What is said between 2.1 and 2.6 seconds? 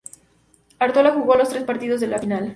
final.